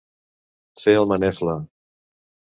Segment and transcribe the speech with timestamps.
[0.83, 1.55] Fer el manefla.